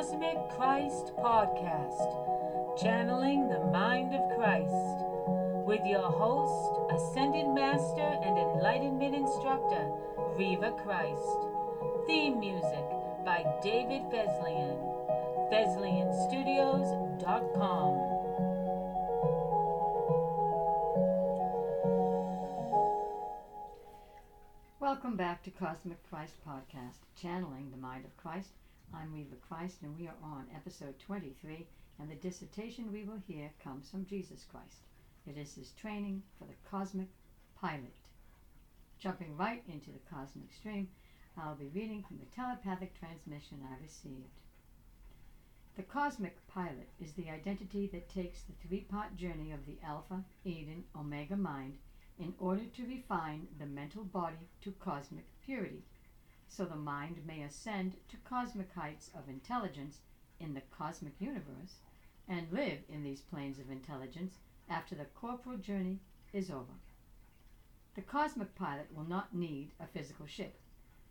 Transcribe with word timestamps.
Cosmic 0.00 0.40
Christ 0.56 1.12
Podcast, 1.18 2.08
channeling 2.80 3.50
the 3.50 3.60
mind 3.66 4.14
of 4.14 4.34
Christ, 4.34 5.04
with 5.66 5.84
your 5.84 6.10
host, 6.10 6.80
Ascended 6.90 7.46
Master 7.48 8.18
and 8.24 8.38
Enlightenment 8.38 9.14
Instructor, 9.14 9.92
Reva 10.38 10.70
Christ. 10.82 11.36
Theme 12.06 12.40
music 12.40 12.82
by 13.26 13.44
David 13.62 14.00
Fesliyan. 14.10 14.78
FesliyanStudios.com. 15.52 17.92
Welcome 24.80 25.16
back 25.18 25.42
to 25.42 25.50
Cosmic 25.50 26.02
Christ 26.08 26.36
Podcast, 26.48 27.00
channeling 27.20 27.70
the 27.70 27.76
mind 27.76 28.06
of 28.06 28.16
Christ. 28.16 28.52
I'm 28.92 29.14
Reva 29.14 29.36
Christ, 29.36 29.82
and 29.82 29.96
we 29.96 30.08
are 30.08 30.16
on 30.22 30.46
episode 30.54 30.98
23, 30.98 31.64
and 32.00 32.10
the 32.10 32.16
dissertation 32.16 32.92
we 32.92 33.04
will 33.04 33.22
hear 33.26 33.52
comes 33.62 33.88
from 33.88 34.04
Jesus 34.04 34.44
Christ. 34.50 34.82
It 35.26 35.38
is 35.38 35.54
his 35.54 35.70
training 35.72 36.24
for 36.38 36.46
the 36.46 36.68
cosmic 36.68 37.06
pilot. 37.54 37.94
Jumping 38.98 39.36
right 39.36 39.62
into 39.68 39.92
the 39.92 40.00
cosmic 40.10 40.52
stream, 40.52 40.88
I'll 41.38 41.54
be 41.54 41.68
reading 41.68 42.02
from 42.02 42.18
the 42.18 42.34
telepathic 42.34 42.98
transmission 42.98 43.64
I 43.64 43.80
received. 43.80 44.40
The 45.76 45.84
cosmic 45.84 46.44
pilot 46.48 46.88
is 47.00 47.12
the 47.12 47.30
identity 47.30 47.86
that 47.92 48.08
takes 48.08 48.42
the 48.42 48.54
three 48.66 48.80
part 48.80 49.16
journey 49.16 49.52
of 49.52 49.64
the 49.66 49.78
Alpha, 49.84 50.24
Eden, 50.44 50.82
Omega 50.98 51.36
mind 51.36 51.78
in 52.18 52.34
order 52.40 52.64
to 52.74 52.86
refine 52.86 53.46
the 53.58 53.66
mental 53.66 54.02
body 54.02 54.48
to 54.62 54.72
cosmic 54.72 55.26
purity, 55.44 55.84
so 56.50 56.64
the 56.64 56.74
mind 56.74 57.20
may 57.24 57.42
ascend 57.42 57.96
to 58.08 58.16
cosmic 58.28 58.72
heights 58.74 59.08
of 59.14 59.28
intelligence 59.28 60.00
in 60.40 60.52
the 60.52 60.62
cosmic 60.76 61.12
universe 61.20 61.76
and 62.26 62.52
live 62.52 62.80
in 62.88 63.04
these 63.04 63.20
planes 63.20 63.60
of 63.60 63.70
intelligence 63.70 64.34
after 64.68 64.96
the 64.96 65.04
corporal 65.04 65.56
journey 65.56 66.00
is 66.32 66.50
over. 66.50 66.72
The 67.94 68.02
cosmic 68.02 68.56
pilot 68.56 68.88
will 68.92 69.04
not 69.04 69.32
need 69.32 69.70
a 69.78 69.86
physical 69.86 70.26
ship, 70.26 70.58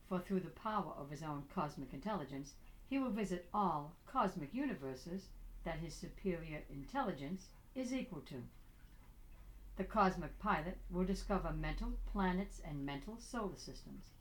for 0.09 0.19
through 0.19 0.41
the 0.41 0.49
power 0.49 0.93
of 0.97 1.09
his 1.09 1.23
own 1.23 1.43
cosmic 1.53 1.93
intelligence, 1.93 2.53
he 2.89 2.99
will 2.99 3.11
visit 3.11 3.47
all 3.53 3.95
cosmic 4.05 4.53
universes 4.53 5.29
that 5.63 5.79
his 5.79 5.95
superior 5.95 6.63
intelligence 6.69 7.47
is 7.75 7.93
equal 7.93 8.21
to. 8.21 8.43
The 9.77 9.85
cosmic 9.85 10.37
pilot 10.39 10.79
will 10.89 11.05
discover 11.05 11.51
mental 11.53 11.93
planets 12.11 12.59
and 12.67 12.85
mental 12.85 13.17
solar 13.19 13.57
systems, 13.57 14.11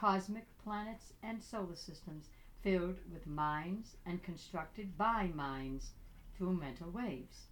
cosmic 0.00 0.46
planets 0.62 1.12
and 1.24 1.42
solar 1.42 1.74
systems 1.74 2.28
filled 2.62 3.00
with 3.12 3.26
minds 3.26 3.96
and 4.06 4.22
constructed 4.22 4.96
by 4.96 5.26
minds 5.34 5.90
through 6.36 6.52
mental 6.52 6.88
waves. 6.88 7.48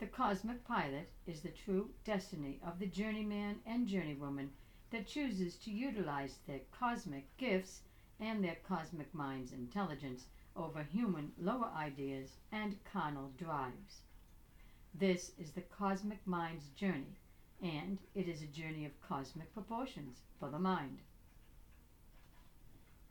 The 0.00 0.08
cosmic 0.08 0.64
pilot 0.64 1.08
is 1.24 1.42
the 1.42 1.50
true 1.50 1.90
destiny 2.04 2.58
of 2.66 2.80
the 2.80 2.86
journeyman 2.86 3.60
and 3.64 3.86
journeywoman 3.86 4.48
that 4.90 5.06
chooses 5.06 5.54
to 5.58 5.70
utilize 5.70 6.38
their 6.48 6.62
cosmic 6.72 7.24
gifts 7.36 7.82
and 8.18 8.42
their 8.42 8.56
cosmic 8.66 9.14
mind's 9.14 9.52
intelligence 9.52 10.26
over 10.56 10.82
human 10.82 11.30
lower 11.38 11.70
ideas 11.76 12.38
and 12.50 12.82
carnal 12.92 13.30
drives. 13.38 14.00
This 14.92 15.30
is 15.38 15.52
the 15.52 15.62
cosmic 15.62 16.26
mind's 16.26 16.70
journey, 16.70 17.20
and 17.62 17.98
it 18.16 18.26
is 18.26 18.42
a 18.42 18.46
journey 18.46 18.84
of 18.84 19.00
cosmic 19.00 19.54
proportions 19.54 20.22
for 20.40 20.48
the 20.48 20.58
mind. 20.58 20.98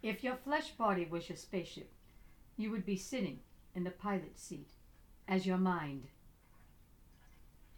If 0.05 0.23
your 0.23 0.35
flesh 0.35 0.69
body 0.69 1.07
was 1.09 1.29
your 1.29 1.35
spaceship, 1.35 1.91
you 2.57 2.69
would 2.69 2.85
be 2.85 2.95
sitting 2.95 3.39
in 3.73 3.85
the 3.85 3.89
pilot's 3.89 4.39
seat 4.39 4.69
as 5.27 5.47
your 5.47 5.57
mind. 5.57 6.09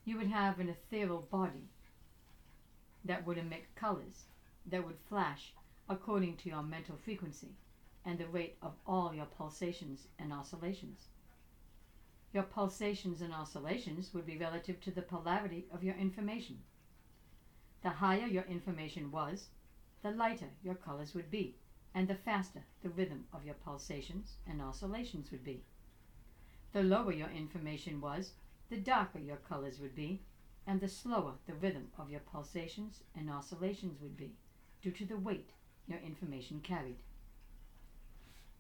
You 0.04 0.18
would 0.18 0.28
have 0.28 0.60
an 0.60 0.68
ethereal 0.68 1.22
body 1.32 1.70
that 3.06 3.26
would 3.26 3.38
emit 3.38 3.74
colors 3.76 4.26
that 4.66 4.86
would 4.86 5.00
flash 5.08 5.54
according 5.88 6.36
to 6.36 6.50
your 6.50 6.64
mental 6.64 6.98
frequency 6.98 7.56
and 8.04 8.20
the 8.20 8.28
rate 8.28 8.58
of 8.62 8.74
all 8.86 9.14
your 9.14 9.28
pulsations 9.28 10.10
and 10.20 10.34
oscillations. 10.34 11.08
Your 12.34 12.44
pulsations 12.44 13.22
and 13.22 13.34
oscillations 13.34 14.14
would 14.14 14.26
be 14.26 14.38
relative 14.38 14.82
to 14.82 14.92
the 14.92 15.02
polarity 15.02 15.66
of 15.74 15.82
your 15.82 15.96
information. 15.96 16.58
The 17.84 17.90
higher 17.90 18.28
your 18.28 18.44
information 18.50 19.12
was, 19.12 19.48
the 20.04 20.12
lighter 20.12 20.50
your 20.62 20.76
colors 20.76 21.16
would 21.16 21.32
be, 21.32 21.56
and 21.98 22.08
the 22.08 22.14
faster 22.14 22.64
the 22.84 22.90
rhythm 22.90 23.26
of 23.34 23.44
your 23.44 23.56
pulsations 23.56 24.36
and 24.46 24.62
oscillations 24.62 25.32
would 25.32 25.44
be. 25.44 25.64
The 26.72 26.84
lower 26.84 27.12
your 27.12 27.32
information 27.32 28.00
was, 28.00 28.34
the 28.70 28.78
darker 28.78 29.18
your 29.18 29.38
colors 29.38 29.80
would 29.80 29.96
be, 29.96 30.22
and 30.68 30.80
the 30.80 30.90
slower 30.90 31.34
the 31.48 31.56
rhythm 31.56 31.88
of 31.98 32.12
your 32.12 32.20
pulsations 32.20 33.02
and 33.16 33.32
oscillations 33.32 34.00
would 34.00 34.16
be, 34.16 34.36
due 34.84 34.92
to 34.92 35.06
the 35.06 35.18
weight 35.18 35.50
your 35.88 35.98
information 35.98 36.60
carried. 36.60 36.98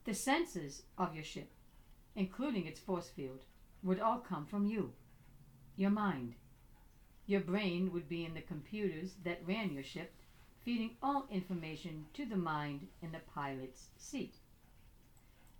The 0.05 0.15
senses 0.15 0.81
of 0.97 1.13
your 1.13 1.23
ship, 1.23 1.51
including 2.15 2.65
its 2.65 2.79
force 2.79 3.09
field, 3.09 3.41
would 3.83 3.99
all 3.99 4.17
come 4.17 4.47
from 4.47 4.65
you, 4.65 4.93
your 5.75 5.91
mind. 5.91 6.33
Your 7.27 7.41
brain 7.41 7.91
would 7.93 8.09
be 8.09 8.25
in 8.25 8.33
the 8.33 8.41
computers 8.41 9.13
that 9.23 9.45
ran 9.45 9.73
your 9.73 9.83
ship, 9.83 10.11
feeding 10.67 10.97
all 11.01 11.25
information 11.31 12.05
to 12.13 12.25
the 12.25 12.35
mind 12.35 12.85
in 13.01 13.13
the 13.13 13.21
pilot's 13.33 13.87
seat. 13.97 14.35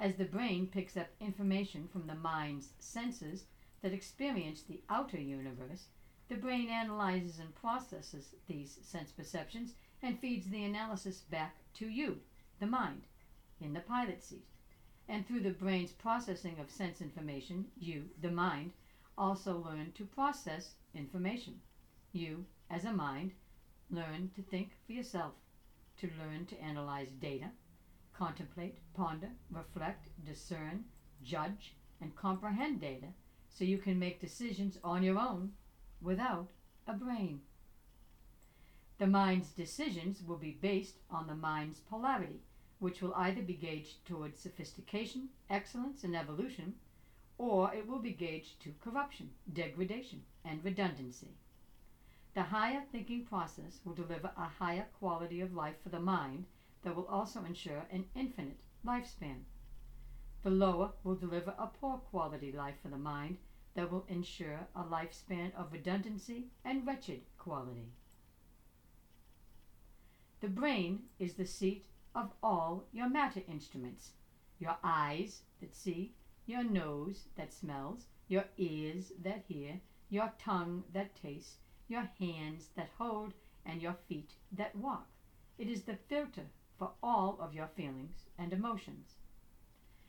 As 0.01 0.16
the 0.16 0.25
brain 0.25 0.68
picks 0.68 0.97
up 0.97 1.07
information 1.22 1.88
from 1.88 2.07
the 2.07 2.16
mind's 2.16 2.73
senses 2.78 3.45
that 3.81 3.94
experience 3.94 4.63
the 4.63 4.81
outer 4.90 5.18
universe, 5.18 5.85
the 6.28 6.35
brain 6.35 6.68
analyzes 6.68 7.40
and 7.40 7.56
processes 7.56 8.35
these 8.50 8.79
sense 8.81 9.13
perceptions 9.13 9.75
and 10.03 10.19
feeds 10.19 10.50
the 10.50 10.66
analysis 10.66 11.22
back 11.22 11.56
to 11.75 11.88
you, 11.88 12.18
the 12.59 12.68
mind, 12.68 13.03
in 13.62 13.72
the 13.72 13.79
pilot 13.79 14.22
seat. 14.22 14.44
And 15.07 15.25
through 15.25 15.39
the 15.39 15.51
brain's 15.51 15.94
processing 15.94 16.57
of 16.59 16.69
sense 16.69 17.00
information, 17.00 17.68
you, 17.79 18.09
the 18.22 18.29
mind, 18.29 18.74
also 19.18 19.56
learn 19.57 19.94
to 19.94 20.03
process 20.03 20.72
information. 20.94 21.62
You, 22.12 22.44
as 22.69 22.84
a 22.84 22.91
mind, 22.91 23.31
learn 23.90 24.31
to 24.36 24.42
think 24.42 24.72
for 24.86 24.94
yourself, 24.94 25.34
to 25.98 26.09
learn 26.20 26.46
to 26.48 26.62
analyze 26.62 27.12
data, 27.12 27.52
contemplate, 28.14 28.80
ponder, 28.94 29.30
reflect, 29.52 30.09
discern, 30.25 30.86
judge, 31.24 31.75
and 32.02 32.16
comprehend 32.16 32.81
data 32.81 33.08
so 33.50 33.64
you 33.64 33.78
can 33.78 33.98
make 33.98 34.22
decisions 34.22 34.78
on 34.84 35.03
your 35.03 35.18
own 35.18 35.52
without 36.02 36.50
a 36.88 36.94
brain. 36.94 37.42
The 39.00 39.08
mind's 39.08 39.50
decisions 39.52 40.24
will 40.24 40.38
be 40.38 40.58
based 40.62 40.98
on 41.09 41.28
the 41.28 41.36
mind's 41.36 41.80
polarity, 41.80 42.42
which 42.80 43.02
will 43.02 43.14
either 43.16 43.42
be 43.42 43.54
gauged 43.54 44.06
towards 44.06 44.40
sophistication, 44.40 45.30
excellence, 45.50 46.04
and 46.04 46.16
evolution, 46.16 46.75
or 47.38 47.74
it 47.74 47.88
will 47.88 48.00
be 48.00 48.12
gauged 48.12 48.59
to 48.62 48.74
corruption, 48.84 49.30
degradation, 49.54 50.24
and 50.44 50.64
redundancy. 50.64 51.36
The 52.38 52.44
higher 52.44 52.84
thinking 52.92 53.25
process 53.25 53.81
will 53.84 53.96
deliver 53.96 54.30
a 54.38 54.46
higher 54.46 54.86
quality 55.00 55.42
of 55.42 55.56
life 55.56 55.81
for 55.81 55.90
the 55.90 56.00
mind 56.00 56.46
that 56.84 56.96
will 56.96 57.08
also 57.08 57.44
ensure 57.44 57.88
an 57.90 58.06
infinite 58.14 58.59
lifespan. 58.86 59.46
The 60.44 60.52
lower 60.52 60.92
will 61.03 61.16
deliver 61.16 61.56
a 61.58 61.66
poor 61.66 61.98
quality 61.98 62.52
life 62.52 62.75
for 62.80 62.90
the 62.90 62.98
mind 63.00 63.40
that 63.74 63.92
will 63.92 64.06
ensure 64.08 64.68
a 64.75 64.84
lifespan 64.84 65.52
of 65.56 65.74
redundancy 65.74 66.52
and 66.64 66.86
wretched 66.86 67.22
quality. 67.40 67.92
The 70.40 70.50
brain 70.50 71.06
is 71.18 71.34
the 71.34 71.46
seat 71.48 71.88
of 72.13 72.33
all 72.44 72.86
your 72.92 73.10
matter 73.10 73.42
instruments 73.48 74.12
your 74.60 74.78
eyes 74.83 75.42
that 75.60 75.74
see, 75.74 76.13
your 76.45 76.63
nose 76.63 77.30
that 77.36 77.51
smells, 77.51 78.06
your 78.28 78.45
ears 78.57 79.12
that 79.24 79.45
hear, 79.48 79.81
your 80.12 80.31
tongue 80.38 80.83
that 80.94 81.16
tastes, 81.16 81.57
your 81.88 82.10
hands 82.19 82.69
that 82.75 82.89
hold, 82.98 83.34
and 83.66 83.81
your 83.81 83.95
feet 84.07 84.31
that 84.51 84.75
walk. 84.75 85.07
It 85.57 85.68
is 85.68 85.84
the 85.84 85.98
filter 86.07 86.45
for 86.78 86.92
all 87.01 87.38
of 87.42 87.54
your 87.54 87.68
feelings 87.68 88.25
and 88.38 88.54
emotions. 88.54 89.16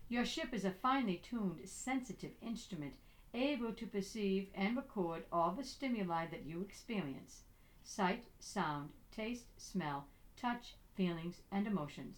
Your 0.09 0.25
ship 0.25 0.53
is 0.53 0.65
a 0.65 0.71
finely 0.71 1.17
tuned, 1.17 1.61
sensitive 1.65 2.33
instrument 2.41 2.95
able 3.35 3.73
to 3.73 3.87
perceive 3.87 4.49
and 4.55 4.77
record 4.77 5.25
all 5.31 5.51
the 5.51 5.65
stimuli 5.65 6.27
that 6.31 6.47
you 6.47 6.63
experience 6.63 7.43
sight, 7.85 8.25
sound, 8.39 8.91
taste, 9.11 9.47
smell, 9.57 10.07
touch, 10.37 10.75
feelings, 10.95 11.41
and 11.51 11.67
emotions. 11.67 12.17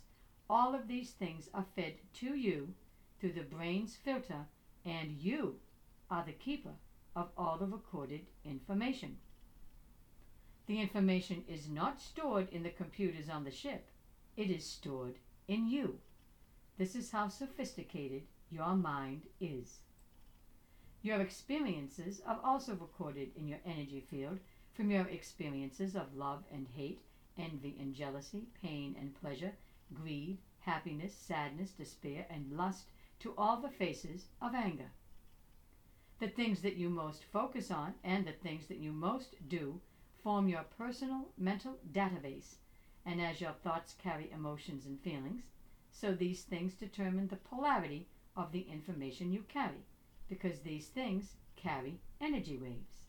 All 0.49 0.75
of 0.75 0.89
these 0.89 1.11
things 1.11 1.49
are 1.55 1.67
fed 1.77 1.95
to 2.15 2.37
you 2.37 2.75
through 3.21 3.35
the 3.35 3.43
brain's 3.43 3.95
filter, 3.95 4.47
and 4.85 5.13
you 5.13 5.57
are 6.11 6.25
the 6.25 6.33
keeper 6.33 6.75
of 7.15 7.29
all 7.37 7.57
the 7.57 7.67
recorded 7.67 8.27
information. 8.45 9.17
The 10.71 10.81
information 10.81 11.43
is 11.49 11.69
not 11.69 12.01
stored 12.01 12.49
in 12.53 12.63
the 12.63 12.71
computers 12.71 13.29
on 13.29 13.43
the 13.43 13.51
ship, 13.51 13.89
it 14.37 14.53
is 14.53 14.65
stored 14.65 15.17
in 15.49 15.67
you. 15.67 15.99
This 16.79 16.95
is 16.95 17.11
how 17.11 17.27
sophisticated 17.27 18.23
your 18.53 18.77
mind 18.77 19.23
is. 19.41 19.81
Your 21.03 21.21
experiences 21.21 22.23
are 22.25 22.39
also 22.45 22.77
recorded 22.77 23.33
in 23.37 23.49
your 23.49 23.59
energy 23.67 23.99
field 23.99 24.39
from 24.73 24.93
your 24.93 25.09
experiences 25.09 25.97
of 25.97 26.15
love 26.15 26.45
and 26.53 26.69
hate, 26.69 27.01
envy 27.37 27.77
and 27.81 27.93
jealousy, 27.93 28.47
pain 28.63 28.95
and 28.97 29.21
pleasure, 29.21 29.55
greed, 29.93 30.39
happiness, 30.61 31.17
sadness, 31.17 31.73
despair, 31.73 32.27
and 32.31 32.57
lust 32.57 32.85
to 33.19 33.35
all 33.37 33.57
the 33.57 33.71
faces 33.71 34.27
of 34.41 34.55
anger. 34.55 34.93
The 36.21 36.29
things 36.29 36.63
that 36.63 36.77
you 36.77 36.91
most 36.91 37.25
focus 37.25 37.73
on 37.73 37.95
and 38.05 38.25
the 38.25 38.39
things 38.41 38.69
that 38.69 38.79
you 38.79 38.93
most 38.93 39.35
do 39.49 39.81
form 40.23 40.49
your 40.49 40.65
personal 40.79 41.29
mental 41.39 41.79
database, 41.93 42.57
and 43.07 43.21
as 43.21 43.41
your 43.41 43.53
thoughts 43.53 43.95
carry 44.03 44.31
emotions 44.31 44.87
and 44.87 45.01
feelings, 45.01 45.45
so 45.91 46.13
these 46.13 46.43
things 46.43 46.75
determine 46.75 47.29
the 47.29 47.37
polarity 47.37 48.07
of 48.37 48.53
the 48.53 48.67
information 48.71 49.33
you 49.33 49.45
carry, 49.49 49.85
because 50.29 50.61
these 50.61 50.87
things 50.87 51.37
carry 51.57 52.01
energy 52.21 52.57
waves. 52.57 53.07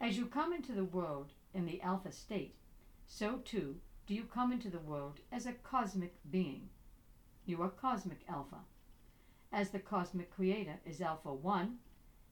As 0.00 0.18
you 0.18 0.26
come 0.26 0.52
into 0.52 0.72
the 0.72 0.84
world 0.84 1.32
in 1.54 1.64
the 1.64 1.80
alpha 1.80 2.10
state, 2.12 2.56
so 3.06 3.36
too 3.44 3.76
do 4.06 4.14
you 4.14 4.24
come 4.24 4.52
into 4.52 4.68
the 4.68 4.80
world 4.80 5.20
as 5.30 5.46
a 5.46 5.52
cosmic 5.52 6.14
being. 6.30 6.68
You 7.46 7.62
are 7.62 7.68
cosmic 7.68 8.20
alpha. 8.28 8.58
As 9.52 9.70
the 9.70 9.78
cosmic 9.78 10.30
creator 10.30 10.80
is 10.84 11.00
alpha 11.00 11.32
1, 11.32 11.78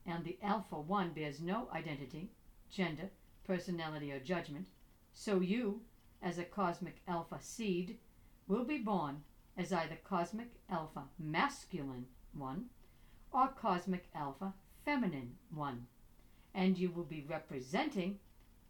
and 0.07 0.25
the 0.25 0.39
alpha 0.43 0.81
1 0.81 1.11
bears 1.11 1.41
no 1.41 1.69
identity, 1.73 2.31
gender, 2.71 3.11
personality, 3.45 4.13
or 4.13 4.21
judgment, 4.21 4.69
so 5.13 5.41
you, 5.41 5.81
as 6.23 6.39
a 6.39 6.45
cosmic 6.45 6.97
alpha 7.09 7.39
seed, 7.41 7.99
will 8.47 8.65
be 8.65 8.79
born 8.79 9.23
as 9.57 9.73
either 9.73 9.97
cosmic 10.05 10.49
alpha 10.71 11.03
masculine 11.19 12.07
1 12.35 12.65
or 13.33 13.49
cosmic 13.49 14.09
alpha 14.15 14.55
feminine 14.85 15.37
1, 15.55 15.87
and 16.55 16.79
you 16.79 16.91
will 16.91 17.05
be 17.05 17.27
representing 17.29 18.19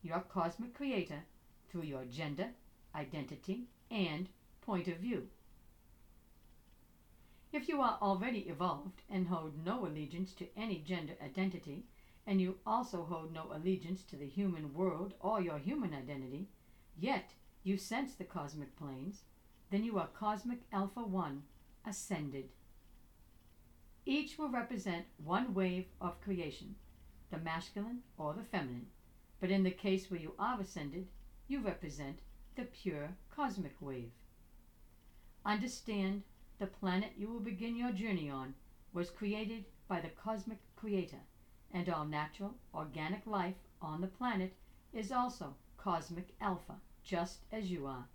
your 0.02 0.20
cosmic 0.20 0.74
creator 0.74 1.22
through 1.70 1.82
your 1.82 2.04
gender, 2.04 2.48
identity, 2.94 3.64
and 3.90 4.28
point 4.62 4.88
of 4.88 4.96
view. 4.98 5.28
If 7.52 7.68
you 7.68 7.80
are 7.80 7.98
already 8.00 8.40
evolved 8.48 9.02
and 9.10 9.26
hold 9.26 9.64
no 9.64 9.84
allegiance 9.84 10.32
to 10.34 10.46
any 10.56 10.78
gender 10.78 11.14
identity, 11.22 11.84
and 12.26 12.40
you 12.40 12.58
also 12.66 13.04
hold 13.04 13.32
no 13.32 13.50
allegiance 13.52 14.02
to 14.04 14.16
the 14.16 14.26
human 14.26 14.74
world 14.74 15.14
or 15.20 15.40
your 15.40 15.58
human 15.58 15.94
identity, 15.94 16.48
yet 16.98 17.30
you 17.62 17.76
sense 17.76 18.14
the 18.14 18.24
cosmic 18.24 18.76
planes, 18.76 19.22
then 19.70 19.84
you 19.84 19.98
are 19.98 20.08
Cosmic 20.08 20.60
Alpha 20.72 21.00
1 21.00 21.42
ascended. 21.86 22.48
Each 24.04 24.38
will 24.38 24.48
represent 24.48 25.06
one 25.22 25.54
wave 25.54 25.86
of 26.00 26.20
creation, 26.20 26.74
the 27.30 27.38
masculine 27.38 28.00
or 28.18 28.34
the 28.34 28.42
feminine, 28.42 28.86
but 29.40 29.50
in 29.50 29.62
the 29.62 29.70
case 29.70 30.10
where 30.10 30.20
you 30.20 30.34
are 30.38 30.60
ascended, 30.60 31.06
you 31.48 31.60
represent 31.60 32.20
the 32.56 32.64
pure 32.64 33.10
cosmic 33.34 33.74
wave. 33.80 34.10
Understand 35.44 36.22
the 36.58 36.66
planet 36.66 37.12
you 37.16 37.28
will 37.28 37.40
begin 37.40 37.76
your 37.76 37.92
journey 37.92 38.28
on 38.28 38.54
was 38.92 39.10
created 39.10 39.64
by 39.88 40.00
the 40.00 40.08
cosmic 40.08 40.58
creator, 40.76 41.20
and 41.72 41.88
all 41.88 42.04
natural, 42.04 42.54
organic 42.74 43.26
life 43.26 43.56
on 43.80 44.00
the 44.00 44.06
planet 44.06 44.54
is 44.92 45.12
also 45.12 45.54
cosmic 45.76 46.34
alpha, 46.40 46.74
just 47.02 47.40
as 47.52 47.70
you 47.70 47.86
are. 47.86 48.06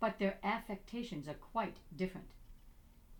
But 0.00 0.18
their 0.18 0.38
affectations 0.42 1.28
are 1.28 1.34
quite 1.34 1.76
different. 1.96 2.28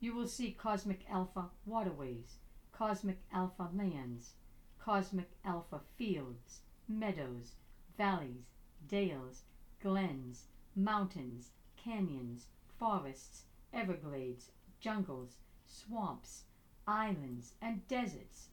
You 0.00 0.14
will 0.14 0.28
see 0.28 0.52
cosmic 0.52 1.04
alpha 1.10 1.50
waterways, 1.66 2.36
cosmic 2.72 3.20
alpha 3.32 3.68
lands, 3.74 4.34
cosmic 4.78 5.30
alpha 5.44 5.80
fields, 5.96 6.60
meadows, 6.88 7.54
valleys, 7.96 8.54
dales, 8.86 9.42
glens, 9.82 10.44
mountains, 10.76 11.50
canyons, 11.76 12.46
forests, 12.78 13.44
everglades, 13.72 14.52
jungles, 14.80 15.36
swamps, 15.66 16.44
islands, 16.86 17.54
and 17.60 17.86
deserts. 17.88 18.48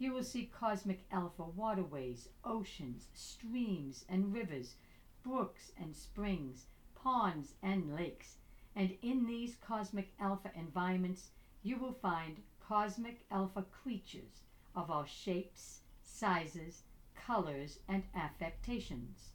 You 0.00 0.14
will 0.14 0.24
see 0.24 0.46
cosmic 0.46 1.04
alpha 1.12 1.44
waterways, 1.44 2.30
oceans, 2.42 3.08
streams 3.12 4.06
and 4.08 4.32
rivers, 4.32 4.76
brooks 5.22 5.72
and 5.78 5.94
springs, 5.94 6.64
ponds 6.94 7.52
and 7.62 7.94
lakes. 7.94 8.38
And 8.74 8.96
in 9.02 9.26
these 9.26 9.56
cosmic 9.56 10.14
alpha 10.18 10.52
environments, 10.54 11.32
you 11.62 11.76
will 11.76 11.92
find 11.92 12.38
cosmic 12.66 13.26
alpha 13.30 13.62
creatures 13.64 14.40
of 14.74 14.90
all 14.90 15.04
shapes, 15.04 15.82
sizes, 16.02 16.84
colors, 17.14 17.80
and 17.86 18.02
affectations. 18.14 19.32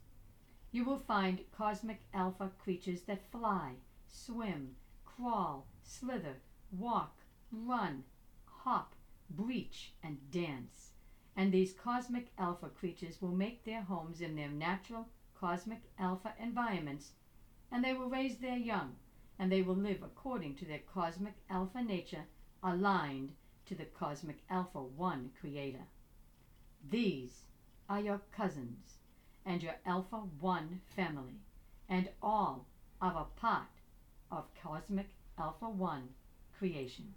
You 0.72 0.84
will 0.84 0.98
find 0.98 1.42
cosmic 1.52 2.02
alpha 2.12 2.50
creatures 2.58 3.02
that 3.02 3.32
fly, 3.32 3.74
swim, 4.08 4.76
crawl, 5.06 5.68
slither, 5.84 6.38
walk, 6.72 7.20
run, 7.52 8.04
hop, 8.46 8.95
breach, 9.30 9.94
and 10.04 10.32
dance. 10.32 10.92
And 11.36 11.52
these 11.52 11.74
cosmic 11.74 12.32
alpha 12.38 12.70
creatures 12.70 13.22
will 13.22 13.36
make 13.36 13.64
their 13.64 13.82
homes 13.82 14.22
in 14.22 14.36
their 14.36 14.50
natural 14.50 15.10
cosmic 15.40 15.82
alpha 16.00 16.34
environments, 16.40 17.12
and 17.72 17.84
they 17.84 17.94
will 17.94 18.10
raise 18.10 18.38
their 18.38 18.58
young, 18.58 18.96
and 19.38 19.52
they 19.52 19.62
will 19.62 19.76
live 19.76 20.02
according 20.02 20.56
to 20.56 20.66
their 20.66 20.80
cosmic 20.94 21.36
alpha 21.50 21.82
nature, 21.82 22.26
aligned 22.64 23.34
to 23.66 23.76
the 23.76 23.86
cosmic 23.86 24.44
alpha 24.50 24.82
1 24.82 25.32
creator. 25.40 25.86
These 26.90 27.44
are 27.90 28.00
your 28.00 28.22
cousins 28.32 28.98
and 29.46 29.62
your 29.62 29.76
alpha 29.86 30.18
1 30.40 30.82
family, 30.96 31.42
and 31.90 32.10
all 32.22 32.66
are 33.02 33.18
a 33.18 33.40
part 33.40 33.82
of 34.32 34.46
cosmic 34.62 35.10
alpha 35.38 35.70
1 35.70 36.10
creation. 36.58 37.14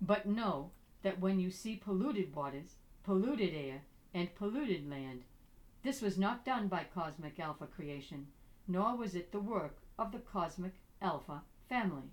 But 0.00 0.26
know 0.26 0.70
that 1.02 1.20
when 1.20 1.38
you 1.38 1.50
see 1.50 1.76
polluted 1.76 2.34
waters, 2.34 2.76
polluted 3.04 3.54
air, 3.54 3.82
and 4.14 4.34
polluted 4.34 4.88
land, 4.88 5.24
this 5.82 6.02
was 6.02 6.18
not 6.18 6.44
done 6.44 6.68
by 6.68 6.84
cosmic 6.84 7.38
alpha 7.38 7.66
creation, 7.66 8.26
nor 8.66 8.96
was 8.96 9.14
it 9.14 9.32
the 9.32 9.40
work 9.40 9.78
of 9.98 10.12
the 10.12 10.18
cosmic 10.18 10.74
alpha 11.00 11.42
family. 11.68 12.10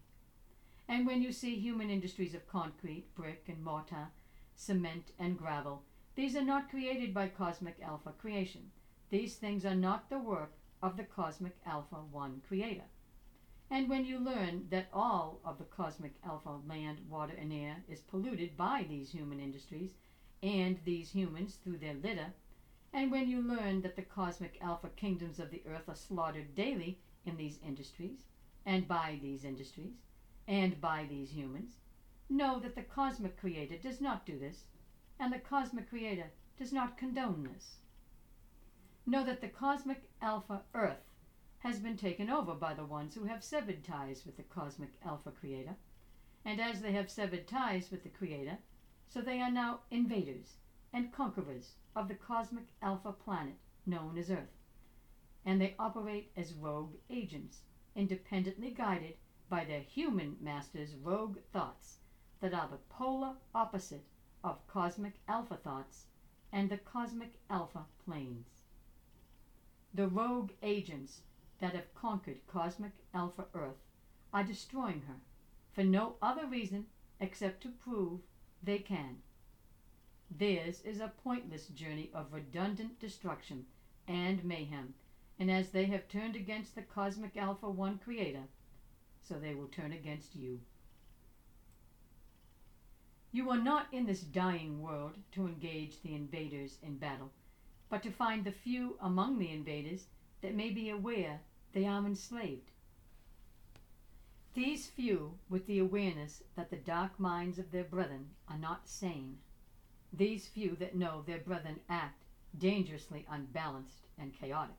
And 0.88 1.06
when 1.06 1.22
you 1.22 1.32
see 1.32 1.56
human 1.56 1.90
industries 1.90 2.34
of 2.34 2.48
concrete, 2.48 3.14
brick, 3.16 3.46
and 3.48 3.64
mortar, 3.64 4.08
cement, 4.56 5.12
and 5.20 5.38
gravel, 5.38 5.84
these 6.16 6.36
are 6.36 6.44
not 6.44 6.70
created 6.70 7.14
by 7.14 7.28
cosmic 7.28 7.78
alpha 7.82 8.12
creation. 8.12 8.72
These 9.10 9.36
things 9.36 9.66
are 9.66 9.76
not 9.76 10.10
the 10.10 10.20
work 10.20 10.54
of 10.82 10.98
the 10.98 11.04
cosmic 11.04 11.58
alpha 11.66 11.98
1 12.12 12.42
creator. 12.48 12.86
And 13.70 13.90
when 13.90 14.06
you 14.06 14.18
learn 14.18 14.68
that 14.70 14.88
all 14.94 15.42
of 15.44 15.58
the 15.58 15.66
cosmic 15.66 16.16
alpha 16.24 16.58
land, 16.66 17.02
water, 17.10 17.34
and 17.38 17.52
air 17.52 17.84
is 17.90 18.00
polluted 18.00 18.56
by 18.56 18.86
these 18.88 19.12
human 19.12 19.42
industries 19.42 19.92
and 20.42 20.80
these 20.86 21.10
humans 21.10 21.56
through 21.56 21.78
their 21.80 21.96
litter, 21.96 22.34
and 22.94 23.12
when 23.12 23.28
you 23.28 23.42
learn 23.42 23.82
that 23.82 23.98
the 23.98 24.04
cosmic 24.04 24.58
alpha 24.62 24.90
kingdoms 24.96 25.40
of 25.40 25.52
the 25.52 25.62
earth 25.68 25.90
are 25.90 25.96
slaughtered 25.96 26.56
daily 26.56 26.98
in 27.26 27.36
these 27.36 27.60
industries, 27.62 28.24
and 28.66 28.88
by 28.88 29.20
these 29.22 29.44
industries, 29.44 29.96
and 30.48 30.80
by 30.80 31.06
these 31.10 31.30
humans, 31.30 31.76
know 32.30 32.60
that 32.60 32.76
the 32.76 32.84
cosmic 32.84 33.38
creator 33.38 33.78
does 33.78 34.00
not 34.00 34.26
do 34.26 34.40
this, 34.40 34.64
and 35.20 35.34
the 35.34 35.40
cosmic 35.40 35.90
creator 35.90 36.32
does 36.58 36.72
not 36.72 36.98
condone 36.98 37.44
this. 37.44 37.80
Know 39.06 39.26
that 39.26 39.42
the 39.42 39.50
cosmic 39.50 40.10
alpha 40.22 40.64
earth 40.74 41.07
has 41.68 41.80
been 41.80 41.98
taken 41.98 42.30
over 42.30 42.54
by 42.54 42.74
the 42.74 42.86
ones 42.86 43.14
who 43.14 43.26
have 43.26 43.44
severed 43.44 43.84
ties 43.84 44.26
with 44.26 44.38
the 44.38 44.44
cosmic 44.44 44.92
alpha 45.04 45.30
creator, 45.30 45.76
and 46.46 46.62
as 46.62 46.82
they 46.82 46.94
have 46.94 47.12
severed 47.12 47.46
ties 47.46 47.92
with 47.92 48.04
the 48.04 48.10
creator, 48.10 48.58
so 49.10 49.20
they 49.20 49.42
are 49.42 49.52
now 49.52 49.82
invaders 49.92 50.54
and 50.94 51.12
conquerors 51.12 51.74
of 51.94 52.08
the 52.08 52.16
cosmic 52.16 52.68
alpha 52.82 53.12
planet 53.12 53.58
known 53.86 54.18
as 54.18 54.32
Earth, 54.32 54.64
and 55.44 55.60
they 55.60 55.76
operate 55.78 56.32
as 56.38 56.54
rogue 56.54 56.94
agents, 57.10 57.64
independently 57.98 58.70
guided 58.70 59.16
by 59.50 59.66
their 59.66 59.82
human 59.82 60.38
masters' 60.40 60.96
rogue 60.96 61.38
thoughts 61.52 61.98
that 62.40 62.54
are 62.54 62.70
the 62.70 62.78
polar 62.88 63.34
opposite 63.54 64.06
of 64.42 64.66
cosmic 64.68 65.16
alpha 65.28 65.58
thoughts 65.58 66.06
and 66.50 66.70
the 66.70 66.78
cosmic 66.78 67.34
alpha 67.50 67.84
planes. 68.06 68.64
The 69.94 70.08
rogue 70.08 70.52
agents 70.62 71.24
that 71.60 71.74
have 71.74 71.94
conquered 71.94 72.46
cosmic 72.48 72.92
Alpha 73.14 73.46
Earth 73.54 73.84
are 74.34 74.44
destroying 74.44 75.02
her 75.08 75.16
for 75.74 75.84
no 75.84 76.16
other 76.22 76.46
reason 76.46 76.86
except 77.20 77.62
to 77.62 77.70
prove 77.70 78.22
they 78.64 78.80
can. 78.80 79.18
Theirs 80.30 80.82
is 80.82 81.00
a 81.00 81.14
pointless 81.24 81.68
journey 81.68 82.10
of 82.14 82.34
redundant 82.34 83.00
destruction 83.00 83.66
and 84.08 84.44
mayhem, 84.44 84.94
and 85.40 85.50
as 85.50 85.70
they 85.70 85.86
have 85.86 86.08
turned 86.08 86.36
against 86.36 86.76
the 86.76 86.82
cosmic 86.82 87.38
Alpha 87.38 87.70
1 87.70 88.00
creator, 88.00 88.44
so 89.22 89.36
they 89.36 89.54
will 89.54 89.68
turn 89.68 89.94
against 89.94 90.36
you. 90.36 90.60
You 93.32 93.50
are 93.52 93.58
not 93.58 93.88
in 93.92 94.06
this 94.06 94.22
dying 94.22 94.82
world 94.82 95.18
to 95.34 95.48
engage 95.48 96.02
the 96.02 96.16
invaders 96.16 96.78
in 96.82 96.98
battle, 96.98 97.32
but 97.90 98.02
to 98.04 98.12
find 98.12 98.44
the 98.44 98.52
few 98.52 98.98
among 99.02 99.38
the 99.38 99.52
invaders 99.52 100.06
that 100.42 100.56
may 100.56 100.70
be 100.70 100.90
aware 100.90 101.42
they 101.74 101.86
are 101.86 102.06
enslaved. 102.06 102.72
These 104.54 104.88
few, 104.88 105.38
with 105.50 105.68
the 105.68 105.80
awareness 105.80 106.42
that 106.56 106.70
the 106.70 106.78
dark 106.78 107.20
minds 107.20 107.60
of 107.60 107.72
their 107.72 107.84
brethren 107.84 108.30
are 108.50 108.58
not 108.58 108.90
sane, 108.90 109.38
these 110.12 110.48
few 110.48 110.76
that 110.78 110.96
know 110.96 111.22
their 111.22 111.40
brethren 111.40 111.80
act 111.90 112.24
dangerously 112.58 113.26
unbalanced 113.30 114.08
and 114.18 114.34
chaotic, 114.34 114.78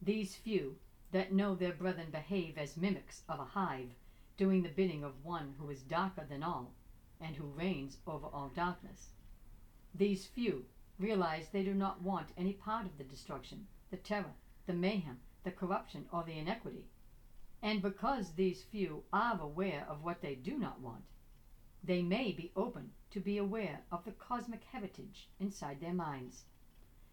these 0.00 0.36
few 0.36 0.76
that 1.10 1.32
know 1.32 1.54
their 1.54 1.72
brethren 1.72 2.10
behave 2.10 2.58
as 2.58 2.76
mimics 2.76 3.22
of 3.28 3.40
a 3.40 3.44
hive, 3.44 3.90
doing 4.36 4.62
the 4.62 4.68
bidding 4.68 5.02
of 5.02 5.24
one 5.24 5.54
who 5.58 5.70
is 5.70 5.82
darker 5.82 6.24
than 6.28 6.42
all, 6.42 6.74
and 7.20 7.34
who 7.34 7.46
reigns 7.46 7.96
over 8.06 8.26
all 8.26 8.50
darkness. 8.54 9.08
These 9.94 10.26
few 10.26 10.66
realize 10.98 11.48
they 11.48 11.62
do 11.64 11.74
not 11.74 12.02
want 12.02 12.28
any 12.36 12.52
part 12.52 12.84
of 12.86 12.98
the 12.98 13.04
destruction, 13.04 13.66
the 13.90 13.96
terror, 13.96 14.34
the 14.66 14.74
mayhem, 14.74 15.20
the 15.44 15.50
corruption, 15.50 16.06
or 16.12 16.24
the 16.24 16.38
inequity. 16.38 16.86
And 17.62 17.80
because 17.80 18.32
these 18.32 18.62
few 18.62 19.04
are 19.12 19.40
aware 19.40 19.86
of 19.88 20.02
what 20.02 20.20
they 20.20 20.34
do 20.34 20.58
not 20.58 20.80
want, 20.80 21.04
they 21.82 22.02
may 22.02 22.32
be 22.32 22.52
open 22.56 22.90
to 23.10 23.20
be 23.20 23.38
aware 23.38 23.80
of 23.92 24.04
the 24.04 24.12
cosmic 24.12 24.64
heritage 24.64 25.28
inside 25.38 25.80
their 25.80 25.94
minds. 25.94 26.44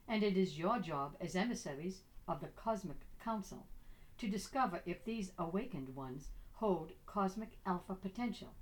And 0.08 0.24
it 0.24 0.36
is 0.36 0.58
your 0.58 0.80
job 0.80 1.16
as 1.22 1.36
emissaries 1.36 2.02
of 2.28 2.42
the 2.42 2.48
cosmic 2.48 2.98
council 3.24 3.68
to 4.18 4.28
discover 4.28 4.82
if 4.86 5.06
these 5.06 5.32
awakened 5.38 5.96
ones 5.96 6.30
hold 6.54 6.92
cosmic 7.06 7.58
alpha 7.66 7.96
potential. 7.96 8.54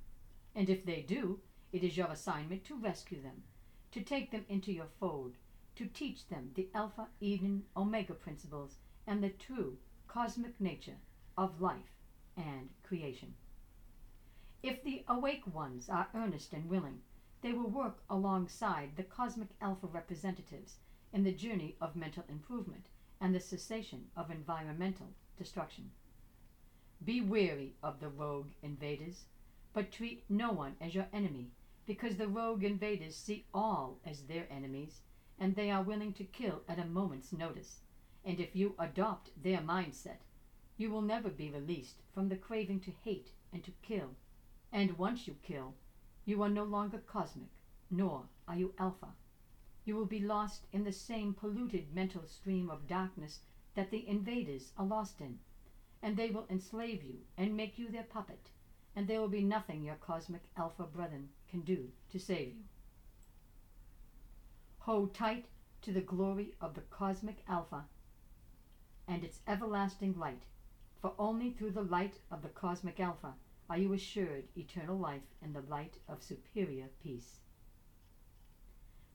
And 0.55 0.69
if 0.69 0.85
they 0.85 1.01
do, 1.01 1.39
it 1.71 1.83
is 1.83 1.95
your 1.95 2.07
assignment 2.07 2.65
to 2.65 2.75
rescue 2.75 3.21
them, 3.21 3.43
to 3.91 4.01
take 4.01 4.31
them 4.31 4.45
into 4.49 4.71
your 4.71 4.87
fold, 4.99 5.35
to 5.75 5.85
teach 5.85 6.27
them 6.27 6.51
the 6.55 6.69
alpha, 6.73 7.07
Eden, 7.19 7.63
omega 7.75 8.13
principles 8.13 8.77
and 9.07 9.23
the 9.23 9.29
true 9.29 9.77
cosmic 10.07 10.59
nature 10.59 10.97
of 11.37 11.61
life 11.61 11.97
and 12.37 12.69
creation. 12.83 13.33
If 14.63 14.83
the 14.83 15.03
awake 15.07 15.43
ones 15.51 15.89
are 15.89 16.09
earnest 16.13 16.53
and 16.53 16.69
willing, 16.69 17.01
they 17.41 17.53
will 17.53 17.69
work 17.69 18.03
alongside 18.09 18.95
the 18.95 19.03
cosmic 19.03 19.49
alpha 19.59 19.87
representatives 19.87 20.75
in 21.13 21.23
the 21.23 21.31
journey 21.31 21.75
of 21.81 21.95
mental 21.95 22.23
improvement 22.29 22.85
and 23.19 23.33
the 23.33 23.39
cessation 23.39 24.05
of 24.15 24.29
environmental 24.29 25.07
destruction. 25.37 25.91
Be 27.03 27.21
wary 27.21 27.73
of 27.81 27.99
the 27.99 28.09
rogue 28.09 28.49
invaders, 28.61 29.25
but 29.73 29.91
treat 29.91 30.23
no 30.29 30.51
one 30.51 30.75
as 30.79 30.93
your 30.93 31.07
enemy, 31.11 31.51
because 31.87 32.17
the 32.17 32.27
rogue 32.27 32.63
invaders 32.63 33.15
see 33.15 33.45
all 33.53 33.99
as 34.05 34.21
their 34.23 34.45
enemies, 34.51 35.01
and 35.41 35.55
they 35.55 35.71
are 35.71 35.81
willing 35.81 36.13
to 36.13 36.23
kill 36.23 36.61
at 36.69 36.77
a 36.77 36.85
moment's 36.85 37.33
notice. 37.33 37.79
And 38.23 38.39
if 38.39 38.55
you 38.55 38.75
adopt 38.77 39.31
their 39.43 39.57
mindset, 39.57 40.19
you 40.77 40.91
will 40.91 41.01
never 41.01 41.29
be 41.29 41.49
released 41.49 42.03
from 42.13 42.29
the 42.29 42.35
craving 42.35 42.81
to 42.81 42.91
hate 43.03 43.31
and 43.51 43.63
to 43.63 43.71
kill. 43.81 44.11
And 44.71 44.99
once 44.99 45.27
you 45.27 45.35
kill, 45.41 45.73
you 46.25 46.43
are 46.43 46.49
no 46.49 46.63
longer 46.63 46.99
cosmic, 46.99 47.49
nor 47.89 48.25
are 48.47 48.55
you 48.55 48.75
alpha. 48.77 49.15
You 49.83 49.95
will 49.95 50.05
be 50.05 50.19
lost 50.19 50.67
in 50.71 50.83
the 50.83 50.91
same 50.91 51.33
polluted 51.33 51.91
mental 51.91 52.27
stream 52.27 52.69
of 52.69 52.87
darkness 52.87 53.39
that 53.73 53.89
the 53.89 54.07
invaders 54.07 54.73
are 54.77 54.85
lost 54.85 55.21
in, 55.21 55.39
and 56.03 56.15
they 56.15 56.29
will 56.29 56.45
enslave 56.51 57.03
you 57.03 57.17
and 57.35 57.57
make 57.57 57.79
you 57.79 57.89
their 57.89 58.03
puppet, 58.03 58.51
and 58.95 59.07
there 59.07 59.19
will 59.19 59.27
be 59.27 59.43
nothing 59.43 59.83
your 59.83 59.95
cosmic 59.95 60.43
alpha 60.55 60.83
brethren 60.83 61.29
can 61.49 61.61
do 61.61 61.89
to 62.11 62.19
save 62.19 62.49
you. 62.49 62.63
Hold 64.85 65.13
tight 65.13 65.45
to 65.83 65.91
the 65.91 66.01
glory 66.01 66.55
of 66.59 66.73
the 66.73 66.81
cosmic 66.81 67.43
alpha 67.47 67.85
and 69.07 69.23
its 69.23 69.39
everlasting 69.47 70.17
light, 70.17 70.41
for 70.99 71.13
only 71.19 71.51
through 71.51 71.71
the 71.71 71.83
light 71.83 72.15
of 72.31 72.41
the 72.41 72.49
cosmic 72.49 72.99
alpha 72.99 73.35
are 73.69 73.77
you 73.77 73.93
assured 73.93 74.45
eternal 74.57 74.97
life 74.97 75.35
in 75.43 75.53
the 75.53 75.61
light 75.61 75.97
of 76.09 76.23
superior 76.23 76.87
peace. 77.03 77.41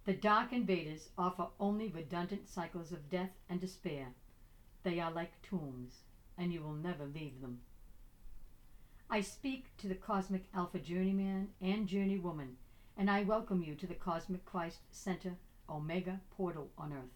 The 0.04 0.12
dark 0.12 0.52
invaders 0.52 1.08
offer 1.18 1.48
only 1.58 1.88
redundant 1.88 2.48
cycles 2.48 2.92
of 2.92 3.10
death 3.10 3.32
and 3.50 3.60
despair. 3.60 4.14
They 4.84 5.00
are 5.00 5.10
like 5.10 5.42
tombs, 5.42 6.02
and 6.38 6.52
you 6.52 6.62
will 6.62 6.74
never 6.74 7.06
leave 7.06 7.40
them. 7.40 7.58
I 9.10 9.20
speak 9.20 9.76
to 9.78 9.88
the 9.88 9.96
cosmic 9.96 10.44
Alpha 10.54 10.78
Journeyman 10.78 11.48
and 11.60 11.88
Journeywoman, 11.88 12.54
and 12.96 13.10
I 13.10 13.24
welcome 13.24 13.64
you 13.64 13.74
to 13.74 13.86
the 13.88 13.94
Cosmic 13.94 14.44
Christ 14.44 14.78
Center 14.92 15.36
Omega 15.68 16.20
portal 16.36 16.70
on 16.76 16.92
Earth. 16.92 17.14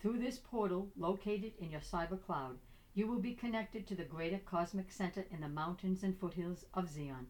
Through 0.00 0.18
this 0.18 0.38
portal, 0.38 0.90
located 0.96 1.52
in 1.58 1.70
your 1.70 1.80
cyber 1.80 2.20
cloud, 2.20 2.58
you 2.94 3.06
will 3.06 3.20
be 3.20 3.34
connected 3.34 3.86
to 3.86 3.94
the 3.94 4.04
greater 4.04 4.38
cosmic 4.38 4.90
center 4.90 5.24
in 5.30 5.40
the 5.40 5.48
mountains 5.48 6.02
and 6.02 6.18
foothills 6.18 6.64
of 6.74 6.88
Zion. 6.88 7.26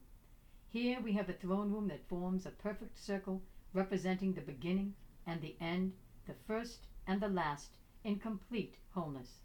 Here 0.69 1.01
we 1.01 1.13
have 1.13 1.29
a 1.29 1.33
throne 1.33 1.73
room 1.73 1.89
that 1.89 2.09
forms 2.09 2.47
a 2.47 2.51
perfect 2.51 2.97
circle 2.97 3.43
representing 3.73 4.33
the 4.33 4.41
beginning 4.41 4.95
and 5.27 5.41
the 5.41 5.57
end, 5.61 5.95
the 6.27 6.35
first 6.47 6.87
and 7.07 7.21
the 7.21 7.29
last, 7.29 7.77
in 8.05 8.19
complete 8.19 8.77
wholeness. 8.95 9.41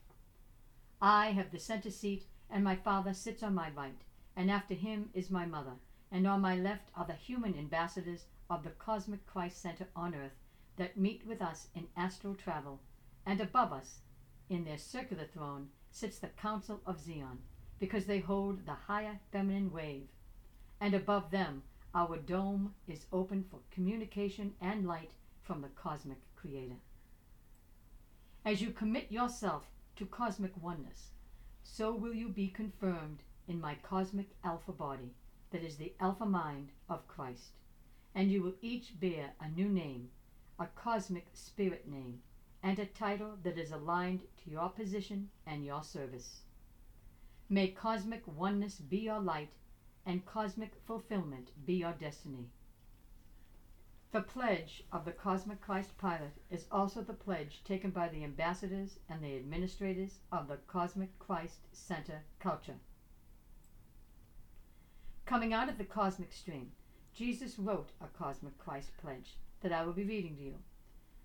I 1.01 1.31
have 1.31 1.51
the 1.51 1.59
center 1.59 1.89
seat, 1.89 2.25
and 2.49 2.63
my 2.63 2.75
father 2.75 3.13
sits 3.13 3.43
on 3.43 3.53
my 3.55 3.69
right, 3.71 4.03
and 4.35 4.49
after 4.49 4.75
him 4.75 5.09
is 5.13 5.29
my 5.29 5.45
mother, 5.45 5.73
and 6.11 6.25
on 6.27 6.41
my 6.41 6.55
left 6.55 6.89
are 6.95 7.05
the 7.05 7.13
human 7.13 7.57
ambassadors 7.57 8.25
of 8.49 8.63
the 8.63 8.69
cosmic 8.69 9.25
Christ 9.25 9.61
Center 9.61 9.87
on 9.95 10.13
earth 10.13 10.37
that 10.77 10.97
meet 10.97 11.25
with 11.25 11.41
us 11.41 11.67
in 11.75 11.87
astral 11.95 12.35
travel, 12.35 12.79
and 13.25 13.41
above 13.41 13.71
us, 13.71 13.99
in 14.49 14.65
their 14.65 14.77
circular 14.77 15.25
throne, 15.25 15.69
sits 15.91 16.19
the 16.19 16.27
Council 16.27 16.81
of 16.85 16.99
Zion, 16.99 17.39
because 17.79 18.05
they 18.05 18.19
hold 18.19 18.65
the 18.65 18.73
higher 18.73 19.19
feminine 19.31 19.71
wave, 19.71 20.07
and 20.79 20.93
above 20.93 21.31
them 21.31 21.63
our 21.93 22.17
dome 22.17 22.73
is 22.87 23.05
open 23.13 23.45
for 23.49 23.59
communication 23.71 24.53
and 24.61 24.85
light 24.85 25.11
from 25.43 25.61
the 25.61 25.69
cosmic 25.69 26.17
creator. 26.35 26.75
As 28.43 28.61
you 28.61 28.71
commit 28.71 29.11
yourself 29.11 29.63
to 29.95 30.05
cosmic 30.05 30.51
oneness, 30.61 31.11
so 31.63 31.95
will 31.95 32.13
you 32.13 32.29
be 32.29 32.47
confirmed 32.49 33.19
in 33.47 33.61
my 33.61 33.75
cosmic 33.75 34.27
alpha 34.43 34.71
body, 34.71 35.13
that 35.51 35.63
is 35.63 35.77
the 35.77 35.93
alpha 35.99 36.25
mind 36.25 36.69
of 36.89 37.07
Christ. 37.07 37.51
And 38.13 38.31
you 38.31 38.41
will 38.43 38.55
each 38.61 38.99
bear 38.99 39.33
a 39.39 39.47
new 39.49 39.69
name, 39.69 40.09
a 40.59 40.67
cosmic 40.67 41.27
spirit 41.33 41.87
name, 41.87 42.21
and 42.63 42.79
a 42.79 42.85
title 42.85 43.37
that 43.43 43.57
is 43.57 43.71
aligned 43.71 44.21
to 44.43 44.49
your 44.49 44.69
position 44.69 45.29
and 45.45 45.65
your 45.65 45.83
service. 45.83 46.41
May 47.49 47.67
cosmic 47.67 48.23
oneness 48.27 48.75
be 48.75 48.97
your 48.97 49.19
light 49.19 49.51
and 50.05 50.25
cosmic 50.25 50.73
fulfillment 50.85 51.51
be 51.65 51.75
your 51.75 51.93
destiny. 51.93 52.49
The 54.11 54.21
pledge 54.21 54.83
of 54.93 55.03
the 55.03 55.11
Cosmic 55.11 55.59
Christ 55.59 55.97
Pilot 55.97 56.31
is 56.49 56.67
also 56.71 57.01
the 57.01 57.13
pledge 57.13 57.61
taken 57.65 57.91
by 57.91 58.07
the 58.07 58.23
ambassadors 58.23 58.97
and 59.09 59.21
the 59.21 59.35
administrators 59.35 60.19
of 60.31 60.47
the 60.47 60.57
Cosmic 60.67 61.19
Christ 61.19 61.59
Center 61.73 62.21
culture. 62.39 62.79
Coming 65.25 65.53
out 65.53 65.67
of 65.67 65.77
the 65.77 65.83
cosmic 65.83 66.31
stream, 66.31 66.71
Jesus 67.13 67.59
wrote 67.59 67.89
a 67.99 68.07
Cosmic 68.07 68.57
Christ 68.57 68.95
pledge 68.97 69.35
that 69.65 69.73
I 69.73 69.83
will 69.83 69.93
be 69.93 70.03
reading 70.03 70.35
to 70.35 70.43
you. 70.43 70.59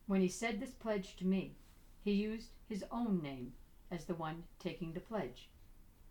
When 0.06 0.22
he 0.22 0.28
said 0.28 0.60
this 0.60 0.70
pledge 0.70 1.14
to 1.16 1.26
me, 1.26 1.56
he 2.02 2.12
used 2.12 2.48
his 2.70 2.82
own 2.90 3.20
name 3.22 3.52
as 3.90 4.06
the 4.06 4.14
one 4.14 4.44
taking 4.58 4.94
the 4.94 5.00
pledge. 5.00 5.50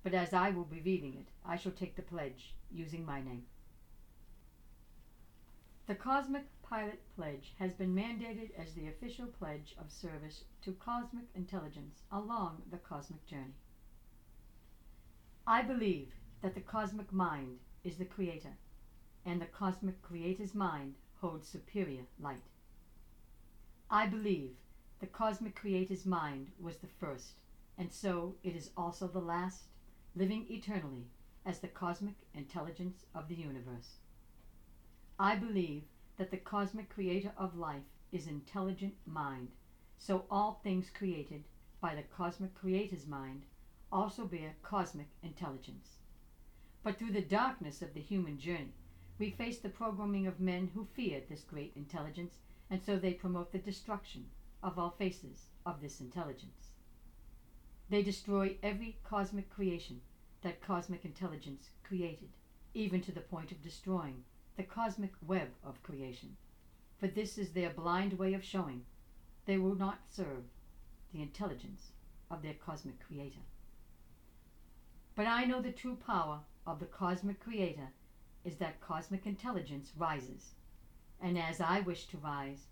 But 0.03 0.13
as 0.13 0.31
I 0.31 0.51
will 0.51 0.65
be 0.65 0.79
reading 0.81 1.15
it, 1.15 1.29
I 1.43 1.55
shall 1.55 1.71
take 1.71 1.95
the 1.95 2.03
pledge 2.03 2.53
using 2.71 3.03
my 3.03 3.19
name. 3.19 3.47
The 5.87 5.95
Cosmic 5.95 6.43
Pilot 6.61 7.01
Pledge 7.15 7.55
has 7.57 7.73
been 7.73 7.95
mandated 7.95 8.51
as 8.59 8.73
the 8.73 8.89
official 8.89 9.25
pledge 9.25 9.75
of 9.81 9.91
service 9.91 10.43
to 10.61 10.73
cosmic 10.73 11.25
intelligence 11.33 12.03
along 12.11 12.61
the 12.69 12.77
cosmic 12.77 13.25
journey. 13.25 13.55
I 15.47 15.63
believe 15.63 16.09
that 16.43 16.53
the 16.53 16.61
cosmic 16.61 17.11
mind 17.11 17.57
is 17.83 17.97
the 17.97 18.05
creator, 18.05 18.55
and 19.25 19.41
the 19.41 19.47
cosmic 19.47 19.99
creator's 20.03 20.53
mind 20.53 20.93
holds 21.21 21.47
superior 21.47 22.03
light. 22.19 22.43
I 23.89 24.05
believe 24.05 24.51
the 24.99 25.07
cosmic 25.07 25.55
creator's 25.55 26.05
mind 26.05 26.47
was 26.59 26.77
the 26.77 26.87
first, 26.87 27.33
and 27.77 27.91
so 27.91 28.35
it 28.43 28.55
is 28.55 28.71
also 28.75 29.07
the 29.07 29.19
last, 29.19 29.63
living 30.15 30.45
eternally 30.49 31.07
as 31.45 31.59
the 31.59 31.67
cosmic 31.67 32.15
intelligence 32.33 33.05
of 33.15 33.27
the 33.27 33.35
universe. 33.35 33.97
I 35.17 35.35
believe 35.35 35.83
that 36.17 36.31
the 36.31 36.37
cosmic 36.37 36.89
creator 36.89 37.31
of 37.37 37.57
life 37.57 37.83
is 38.11 38.27
intelligent 38.27 38.95
mind, 39.05 39.49
so 39.97 40.25
all 40.29 40.59
things 40.63 40.89
created 40.89 41.43
by 41.81 41.95
the 41.95 42.03
cosmic 42.03 42.53
creator's 42.53 43.07
mind 43.07 43.43
also 43.91 44.25
bear 44.25 44.55
cosmic 44.61 45.07
intelligence. 45.23 45.97
But 46.83 46.97
through 46.97 47.11
the 47.11 47.21
darkness 47.21 47.81
of 47.81 47.93
the 47.93 48.01
human 48.01 48.37
journey, 48.37 48.73
we 49.19 49.29
face 49.29 49.59
the 49.59 49.69
programming 49.69 50.27
of 50.27 50.39
men 50.39 50.71
who 50.73 50.87
fear 50.95 51.21
this 51.29 51.41
great 51.41 51.73
intelligence, 51.75 52.35
and 52.69 52.81
so 52.81 52.95
they 52.95 53.13
promote 53.13 53.51
the 53.51 53.57
destruction 53.59 54.25
of 54.63 54.79
all 54.79 54.95
faces 54.97 55.47
of 55.65 55.81
this 55.81 55.99
intelligence. 55.99 56.69
They 57.89 58.01
destroy 58.01 58.55
every 58.63 58.97
cosmic 59.03 59.49
creation 59.49 59.99
that 60.41 60.61
cosmic 60.61 61.03
intelligence 61.03 61.69
created, 61.83 62.29
even 62.73 63.01
to 63.01 63.11
the 63.11 63.19
point 63.19 63.51
of 63.51 63.61
destroying 63.61 64.23
the 64.55 64.63
cosmic 64.63 65.11
web 65.25 65.49
of 65.65 65.83
creation. 65.83 66.37
For 66.97 67.07
this 67.07 67.37
is 67.37 67.49
their 67.49 67.71
blind 67.71 68.13
way 68.13 68.33
of 68.33 68.43
showing 68.43 68.85
they 69.45 69.57
will 69.57 69.75
not 69.75 69.99
serve 70.09 70.45
the 71.11 71.21
intelligence 71.21 71.91
of 72.31 72.41
their 72.41 72.53
cosmic 72.53 73.05
creator. 73.05 73.39
But 75.15 75.27
I 75.27 75.43
know 75.43 75.61
the 75.61 75.71
true 75.71 75.97
power 76.05 76.39
of 76.65 76.79
the 76.79 76.85
cosmic 76.85 77.39
creator 77.41 77.89
is 78.43 78.57
that 78.57 78.81
cosmic 78.81 79.25
intelligence 79.25 79.91
rises. 79.97 80.53
And 81.21 81.37
as 81.37 81.59
I 81.59 81.81
wish 81.81 82.05
to 82.07 82.17
rise, 82.17 82.67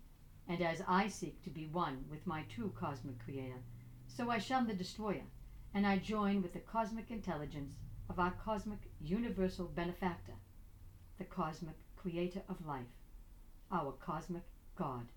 and 0.48 0.62
as 0.62 0.82
I 0.88 1.08
seek 1.08 1.42
to 1.42 1.50
be 1.50 1.66
one 1.66 2.04
with 2.10 2.26
my 2.26 2.42
true 2.48 2.72
cosmic 2.74 3.22
creator, 3.22 3.60
so 4.06 4.30
I 4.30 4.38
shun 4.38 4.66
the 4.66 4.74
destroyer, 4.74 5.26
and 5.74 5.86
I 5.86 5.98
join 5.98 6.42
with 6.42 6.54
the 6.54 6.60
cosmic 6.60 7.10
intelligence 7.10 7.76
of 8.08 8.18
our 8.18 8.30
cosmic 8.30 8.90
universal 9.00 9.66
benefactor, 9.66 10.32
the 11.18 11.24
cosmic 11.24 11.76
creator 11.96 12.42
of 12.48 12.66
life, 12.66 12.86
our 13.70 13.92
cosmic 13.92 14.44
God. 14.76 15.08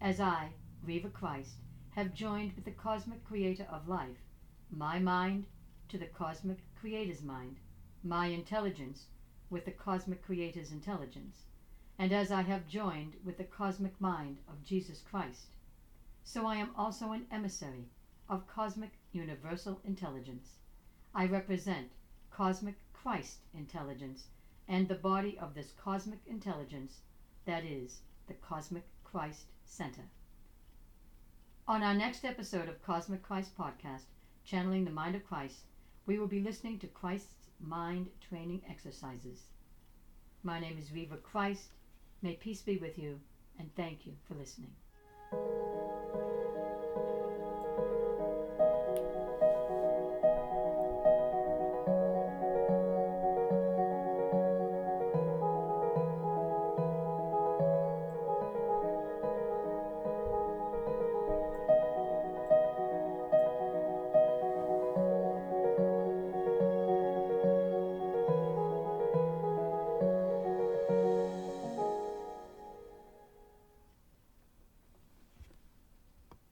As 0.00 0.20
I, 0.20 0.52
Reva 0.82 1.10
Christ, 1.10 1.56
have 1.90 2.14
joined 2.14 2.54
with 2.54 2.64
the 2.64 2.70
cosmic 2.70 3.24
creator 3.24 3.66
of 3.70 3.88
life, 3.88 4.24
my 4.70 4.98
mind 4.98 5.46
to 5.88 5.98
the 5.98 6.06
cosmic 6.06 6.58
creator's 6.74 7.22
mind, 7.22 7.56
my 8.02 8.26
intelligence 8.28 9.06
with 9.50 9.64
the 9.64 9.70
cosmic 9.70 10.22
creator's 10.22 10.72
intelligence, 10.72 11.44
and 11.98 12.12
as 12.12 12.30
I 12.30 12.42
have 12.42 12.68
joined 12.68 13.16
with 13.24 13.38
the 13.38 13.44
cosmic 13.44 14.00
mind 14.00 14.38
of 14.48 14.64
Jesus 14.64 15.00
Christ, 15.00 15.54
so 16.24 16.46
I 16.46 16.56
am 16.56 16.70
also 16.76 17.12
an 17.12 17.26
emissary 17.30 17.88
of 18.28 18.48
cosmic 18.48 18.90
universal 19.12 19.80
intelligence. 19.84 20.56
I 21.14 21.26
represent 21.26 21.92
cosmic 22.30 22.74
Christ 22.92 23.38
intelligence 23.54 24.26
and 24.68 24.88
the 24.88 24.94
body 24.94 25.38
of 25.38 25.54
this 25.54 25.72
cosmic 25.72 26.18
intelligence 26.26 27.00
that 27.44 27.64
is 27.64 28.00
the 28.26 28.34
Cosmic 28.34 28.82
Christ 29.04 29.46
Center. 29.64 30.02
On 31.68 31.82
our 31.82 31.94
next 31.94 32.24
episode 32.24 32.68
of 32.68 32.82
Cosmic 32.82 33.22
Christ 33.22 33.56
Podcast, 33.56 34.06
Channeling 34.44 34.84
the 34.84 34.90
Mind 34.90 35.14
of 35.14 35.26
Christ, 35.26 35.60
we 36.04 36.18
will 36.18 36.26
be 36.26 36.40
listening 36.40 36.78
to 36.80 36.86
Christ's 36.88 37.45
mind 37.60 38.08
training 38.28 38.62
exercises. 38.68 39.44
My 40.42 40.60
name 40.60 40.78
is 40.78 40.92
Reva 40.92 41.16
Christ. 41.16 41.70
May 42.22 42.34
peace 42.34 42.62
be 42.62 42.78
with 42.78 42.98
you, 42.98 43.20
and 43.58 43.74
thank 43.74 44.06
you 44.06 44.12
for 44.26 44.34
listening. 44.34 44.72